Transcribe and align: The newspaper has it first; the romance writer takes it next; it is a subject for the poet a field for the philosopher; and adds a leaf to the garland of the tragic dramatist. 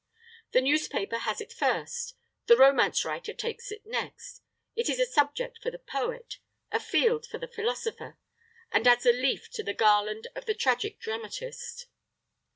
The 0.53 0.61
newspaper 0.61 1.19
has 1.19 1.41
it 1.41 1.53
first; 1.53 2.15
the 2.47 2.57
romance 2.57 3.05
writer 3.05 3.35
takes 3.35 3.71
it 3.71 3.83
next; 3.85 4.41
it 4.75 4.89
is 4.89 4.99
a 4.99 5.05
subject 5.05 5.59
for 5.61 5.69
the 5.69 5.77
poet 5.77 6.39
a 6.71 6.79
field 6.79 7.27
for 7.27 7.37
the 7.37 7.47
philosopher; 7.47 8.17
and 8.71 8.87
adds 8.87 9.05
a 9.05 9.11
leaf 9.13 9.51
to 9.51 9.61
the 9.61 9.75
garland 9.75 10.25
of 10.35 10.47
the 10.47 10.55
tragic 10.55 10.99
dramatist. 10.99 11.85